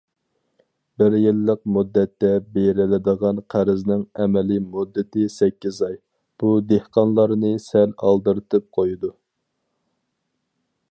[1.01, 5.97] بىر يىللىق مۇددەتتە بېرىلىدىغان قەرزنىڭ ئەمەلىي مۇددىتى سەككىز ئاي،
[6.43, 9.13] بۇ دېھقانلارنى سەل ئالدىرىتىپ قويىدۇ.